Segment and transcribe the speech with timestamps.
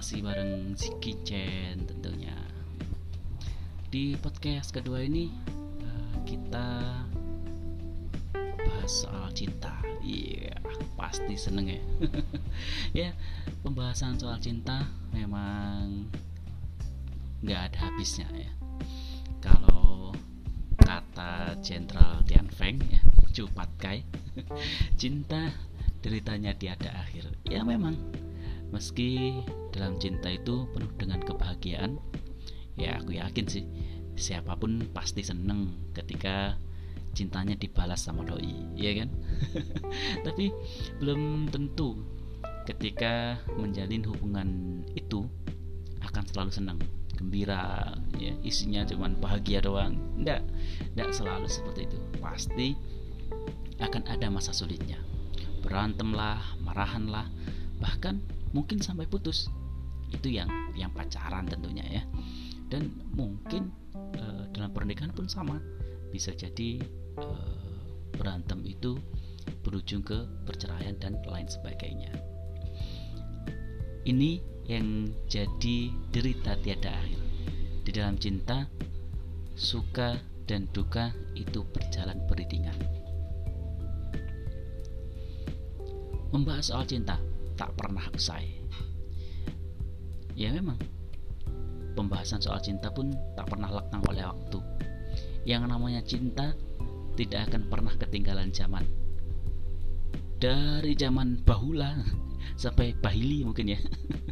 [0.00, 2.32] masih bareng Ziki Chen tentunya.
[3.92, 5.28] Di podcast kedua ini
[5.84, 6.68] eh, kita
[8.32, 9.76] bahas soal cinta.
[10.00, 10.56] Iya,
[10.96, 11.82] pasti seneng ya.
[13.04, 13.10] ya,
[13.60, 16.08] pembahasan soal cinta memang
[17.44, 18.48] nggak ada habisnya ya.
[19.44, 20.16] Kalau
[20.80, 23.04] kata Jenderal Tian Feng ya,
[23.36, 24.00] Cupat Kai,
[24.96, 25.52] cinta
[26.00, 27.36] deritanya tiada akhir.
[27.44, 28.00] Ya memang
[28.70, 29.42] meski
[29.74, 31.98] dalam cinta itu penuh dengan kebahagiaan,
[32.78, 33.64] ya aku yakin sih
[34.18, 36.58] siapa pun pasti seneng ketika
[37.14, 39.10] cintanya dibalas sama doi, ya kan?
[40.26, 40.54] Tapi
[41.02, 41.98] belum tentu
[42.68, 44.48] ketika menjalin hubungan
[44.94, 45.26] itu
[46.06, 46.78] akan selalu senang,
[47.18, 49.98] gembira, ya isinya cuman bahagia doang.
[50.16, 50.46] Enggak,
[50.94, 51.98] enggak selalu seperti itu.
[52.22, 52.68] Pasti
[53.82, 55.00] akan ada masa sulitnya.
[55.60, 57.26] Berantem lah, marahan lah,
[57.80, 58.20] bahkan
[58.52, 59.48] mungkin sampai putus.
[60.12, 62.02] Itu yang yang pacaran tentunya ya.
[62.70, 65.58] Dan mungkin e, dalam pernikahan pun sama.
[66.12, 66.78] Bisa jadi
[67.18, 67.26] e,
[68.14, 69.00] berantem itu
[69.64, 72.12] berujung ke perceraian dan lain sebagainya.
[74.04, 74.30] Ini
[74.68, 77.20] yang jadi derita tiada akhir.
[77.86, 78.68] Di dalam cinta,
[79.56, 82.76] suka dan duka itu berjalan beriringan.
[86.30, 87.18] Membahas soal cinta
[87.60, 88.48] tak pernah usai.
[90.32, 90.80] Ya memang,
[91.92, 94.58] pembahasan soal cinta pun tak pernah lekang oleh waktu.
[95.44, 96.56] Yang namanya cinta
[97.20, 98.88] tidak akan pernah ketinggalan zaman.
[100.40, 102.00] Dari zaman bahula
[102.64, 103.80] sampai bahili mungkin ya.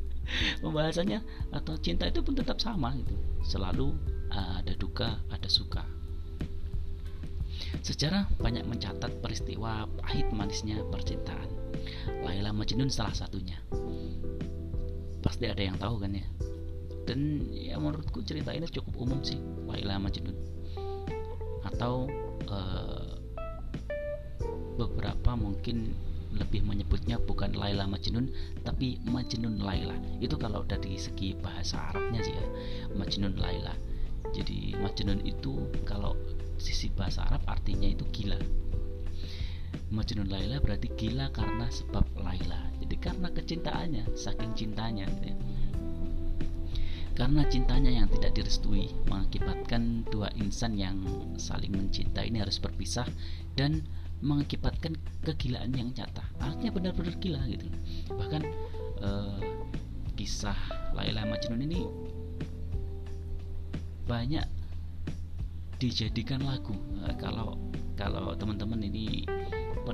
[0.64, 1.20] Pembahasannya
[1.52, 3.12] atau cinta itu pun tetap sama gitu.
[3.44, 3.92] Selalu
[4.32, 5.84] ada duka, ada suka.
[7.84, 11.59] Sejarah banyak mencatat peristiwa pahit manisnya percintaan.
[12.24, 13.58] Laila Majnun salah satunya.
[15.20, 16.26] Pasti ada yang tahu kan ya.
[17.04, 20.36] Dan ya menurutku cerita ini cukup umum sih Laila Majnun.
[21.66, 22.08] Atau
[22.48, 23.20] uh,
[24.80, 25.92] beberapa mungkin
[26.30, 28.30] lebih menyebutnya bukan Laila Majnun
[28.62, 32.46] tapi Majnun Laila itu kalau dari segi bahasa Arabnya sih ya
[32.94, 33.74] Majnun Laila
[34.30, 36.14] jadi Majnun itu kalau
[36.60, 38.38] sisi bahasa Arab artinya itu gila
[39.90, 42.70] Majnun Laila berarti gila karena sebab Laila.
[42.78, 45.38] Jadi karena kecintaannya saking cintanya gitu ya.
[47.20, 51.04] karena cintanya yang tidak direstui mengakibatkan dua insan yang
[51.36, 53.04] saling mencinta ini harus berpisah
[53.60, 53.84] dan
[54.24, 56.24] mengakibatkan kegilaan yang nyata.
[56.40, 57.66] Artinya benar-benar gila gitu.
[58.16, 58.42] Bahkan
[59.04, 59.40] eh,
[60.16, 60.56] kisah
[60.96, 61.84] Laila Majnun ini
[64.08, 64.44] banyak
[65.80, 66.72] dijadikan lagu.
[67.04, 67.56] Eh, kalau
[68.00, 69.28] kalau teman-teman ini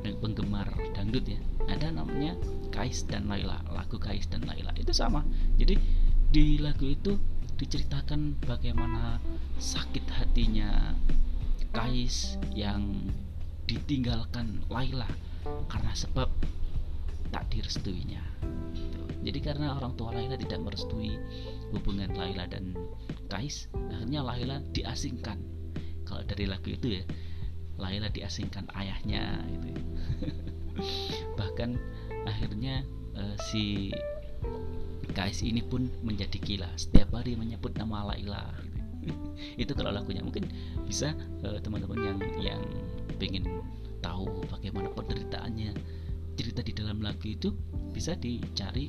[0.00, 2.38] penggemar dangdut ya ada namanya
[2.72, 5.26] Kais dan Laila lagu Kais dan Laila itu sama
[5.60, 5.76] jadi
[6.32, 7.20] di lagu itu
[7.60, 9.20] diceritakan bagaimana
[9.60, 10.96] sakit hatinya
[11.72, 13.12] Kais yang
[13.68, 15.08] ditinggalkan Laila
[15.72, 16.28] karena sebab
[17.32, 18.20] tak direstuinya.
[19.22, 21.16] Jadi karena orang tua Laila tidak merestui
[21.72, 22.76] hubungan Laila dan
[23.32, 25.40] Kais, akhirnya Laila diasingkan.
[26.04, 27.02] Kalau dari lagu itu ya,
[27.80, 29.82] Laila diasingkan ayahnya gitu.
[31.38, 31.70] Bahkan
[32.28, 32.84] akhirnya
[33.16, 33.92] uh, si
[35.12, 36.70] Kais ini pun menjadi gila.
[36.78, 38.54] Setiap hari menyebut nama Laila.
[38.64, 38.82] Gitu.
[39.62, 40.46] itu kalau lagunya mungkin
[40.86, 42.62] bisa uh, teman-teman yang yang
[43.18, 43.44] pengen
[44.02, 45.74] tahu bagaimana penderitaannya
[46.34, 47.54] cerita di dalam lagu itu
[47.92, 48.88] bisa dicari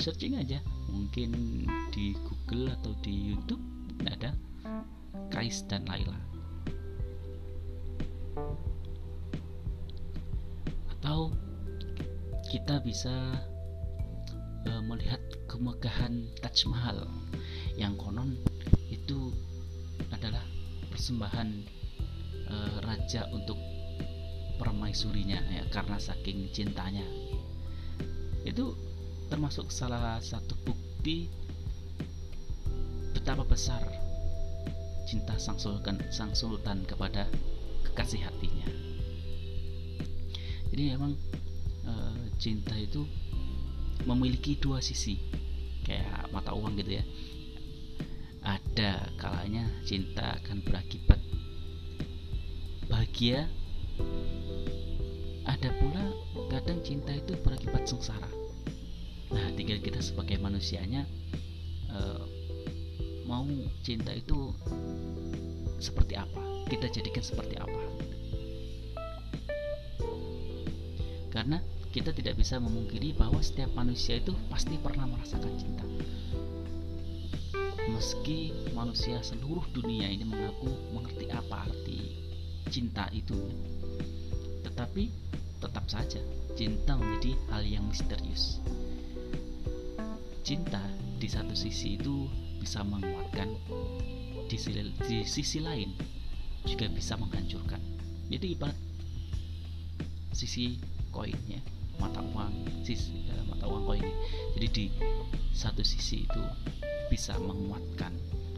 [0.00, 1.30] searching aja mungkin
[1.92, 3.62] di Google atau di YouTube
[4.08, 4.34] ada
[5.30, 6.35] Kais dan Laila
[10.96, 11.32] atau
[12.50, 13.14] kita bisa
[14.66, 17.06] uh, melihat kemegahan Taj Mahal
[17.76, 18.36] yang konon
[18.90, 19.32] itu
[20.12, 20.42] adalah
[20.90, 21.48] persembahan
[22.48, 23.58] uh, raja untuk
[24.56, 27.04] permaisurinya ya karena saking cintanya.
[28.46, 28.72] Itu
[29.28, 31.28] termasuk salah satu bukti
[33.12, 33.82] betapa besar
[35.06, 37.26] cinta sang sultan sang sultan kepada
[37.96, 38.68] kekasih hatinya.
[40.68, 41.16] Jadi emang
[41.88, 41.92] e,
[42.36, 43.08] cinta itu
[44.04, 45.16] memiliki dua sisi
[45.88, 47.04] kayak mata uang gitu ya.
[48.44, 51.16] Ada kalanya cinta akan berakibat
[52.86, 53.48] bahagia
[55.48, 56.04] ada pula
[56.52, 58.28] kadang cinta itu berakibat sengsara.
[59.32, 61.08] Nah tinggal kita sebagai manusianya
[61.88, 62.22] uh,
[63.24, 63.48] mau
[63.80, 64.52] cinta itu
[65.80, 67.82] seperti apa kita jadikan seperti apa.
[71.30, 71.58] Karena
[71.94, 75.86] kita tidak bisa memungkiri bahwa setiap manusia itu pasti pernah merasakan cinta.
[77.86, 82.18] Meski manusia seluruh dunia ini mengaku mengerti apa arti
[82.66, 83.38] cinta itu
[84.66, 85.08] tetapi
[85.62, 86.20] tetap saja
[86.52, 88.60] cinta menjadi hal yang misterius.
[90.44, 90.82] Cinta
[91.16, 92.28] di satu sisi itu
[92.60, 93.48] bisa menguatkan
[94.50, 96.15] di sisi, di sisi lain
[96.66, 97.80] juga bisa menghancurkan.
[98.26, 98.78] Jadi ibarat
[100.36, 100.76] sisi
[101.14, 101.62] koinnya
[101.96, 104.04] mata uang sisi uh, mata uang koin
[104.52, 104.84] jadi di
[105.56, 106.42] satu sisi itu
[107.08, 108.12] bisa menguatkan.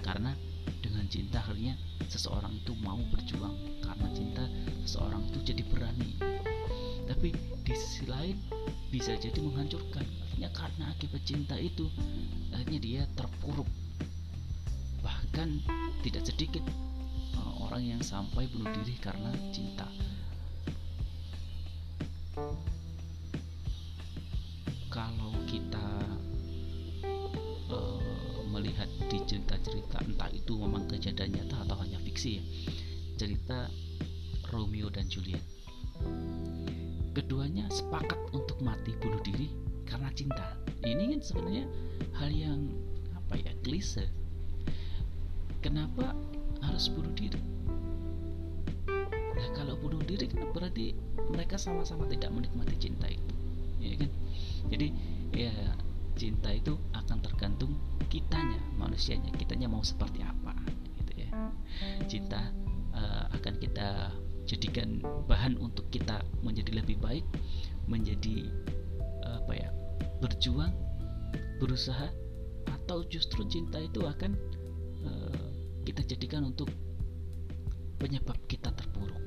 [0.00, 0.34] Karena
[0.80, 1.76] dengan cinta akhirnya
[2.10, 3.54] seseorang itu mau berjuang.
[3.84, 4.44] Karena cinta
[4.86, 6.10] seseorang itu jadi berani.
[7.06, 7.34] Tapi
[7.66, 8.38] di sisi lain
[8.90, 10.02] bisa jadi menghancurkan.
[10.02, 11.86] Artinya karena akibat cinta itu
[12.50, 13.68] akhirnya dia terpuruk.
[15.02, 15.48] Bahkan
[16.02, 16.64] tidak sedikit
[17.80, 19.88] orang yang sampai bunuh diri karena cinta.
[24.92, 25.88] Kalau kita
[27.72, 32.44] uh, melihat di cerita-cerita entah itu memang kejadian nyata atau hanya fiksi ya
[33.16, 33.72] cerita
[34.52, 35.40] Romeo dan Juliet.
[37.16, 39.56] Keduanya sepakat untuk mati bunuh diri
[39.88, 40.52] karena cinta.
[40.84, 41.64] Ini kan sebenarnya
[42.20, 42.60] hal yang
[43.16, 44.04] apa ya klise.
[45.64, 46.12] Kenapa
[46.60, 47.59] harus bunuh diri
[49.54, 50.94] kalau bunuh diri kan berarti
[51.30, 53.34] mereka sama-sama tidak menikmati cinta itu
[53.80, 54.10] ya kan?
[54.68, 54.86] Jadi
[55.32, 55.54] ya
[56.14, 57.72] cinta itu akan tergantung
[58.12, 59.32] kitanya manusianya.
[59.34, 60.52] Kitanya mau seperti apa
[61.00, 61.28] gitu ya.
[62.06, 62.52] Cinta
[62.92, 64.12] uh, akan kita
[64.50, 64.98] jadikan
[65.30, 67.22] bahan untuk kita menjadi lebih baik
[67.86, 68.50] menjadi
[69.22, 69.68] uh, apa ya
[70.18, 70.74] berjuang
[71.62, 72.10] berusaha
[72.66, 74.34] atau justru cinta itu akan
[75.06, 75.48] uh,
[75.86, 76.66] kita jadikan untuk
[78.00, 79.19] penyebab kita terpuruk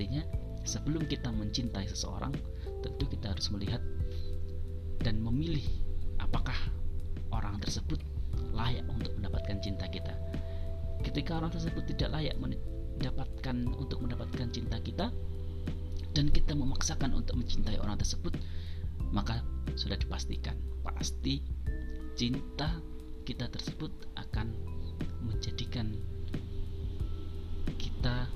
[0.00, 0.24] artinya
[0.64, 2.32] sebelum kita mencintai seseorang
[2.80, 3.84] tentu kita harus melihat
[5.04, 5.60] dan memilih
[6.16, 6.56] apakah
[7.36, 8.00] orang tersebut
[8.56, 10.16] layak untuk mendapatkan cinta kita.
[11.04, 15.12] Ketika orang tersebut tidak layak mendapatkan untuk mendapatkan cinta kita
[16.16, 18.40] dan kita memaksakan untuk mencintai orang tersebut,
[19.12, 19.44] maka
[19.76, 21.44] sudah dipastikan pasti
[22.16, 22.72] cinta
[23.28, 24.48] kita tersebut akan
[25.28, 25.92] menjadikan
[27.76, 28.32] kita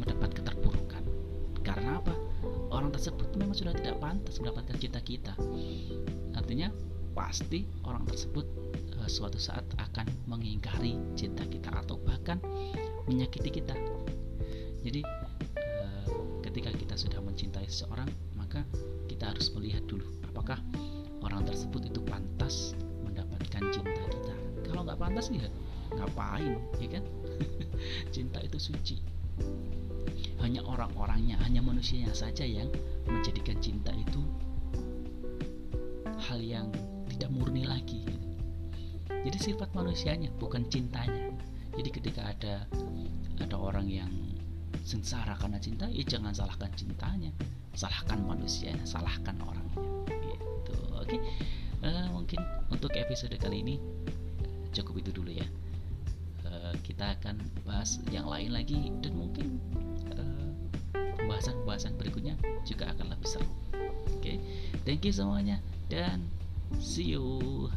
[0.00, 0.29] mendapat
[3.00, 5.32] tersebut memang sudah tidak pantas mendapatkan cinta kita.
[6.36, 6.68] Artinya
[7.16, 8.44] pasti orang tersebut
[9.00, 12.36] uh, suatu saat akan mengingkari cinta kita atau bahkan
[13.08, 13.72] menyakiti kita.
[14.84, 16.08] Jadi uh,
[16.44, 18.68] ketika kita sudah mencintai seseorang maka
[19.08, 20.60] kita harus melihat dulu apakah
[21.24, 24.34] orang tersebut itu pantas mendapatkan cinta kita.
[24.68, 25.48] Kalau nggak pantas ya
[25.96, 27.04] ngapain ya kan?
[28.14, 29.00] Cinta itu suci
[30.40, 32.68] hanya orang-orangnya, hanya manusianya saja yang
[33.04, 34.20] menjadikan cinta itu
[36.30, 36.68] hal yang
[37.10, 38.04] tidak murni lagi.
[39.10, 41.34] Jadi sifat manusianya bukan cintanya.
[41.76, 42.64] Jadi ketika ada
[43.40, 44.12] ada orang yang
[44.84, 47.30] sengsara karena cinta, ya jangan salahkan cintanya,
[47.76, 49.76] salahkan manusianya, salahkan orangnya.
[50.08, 50.76] Gitu.
[50.96, 51.16] Oke,
[51.84, 52.40] uh, mungkin
[52.72, 53.76] untuk episode kali ini
[54.72, 55.46] cukup itu dulu ya.
[56.46, 57.38] Uh, kita akan
[57.68, 59.60] bahas yang lain lagi dan mungkin
[61.40, 62.36] pembahasan-pembahasan berikutnya
[62.68, 63.48] juga akan lebih seru.
[64.12, 64.36] Oke, okay?
[64.84, 65.56] thank you semuanya
[65.88, 66.20] dan
[66.76, 67.72] see you.